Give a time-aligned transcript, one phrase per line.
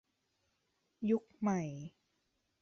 [1.09, 1.61] ยุคใหม่